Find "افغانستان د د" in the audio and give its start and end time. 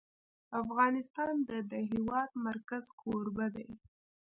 0.61-1.73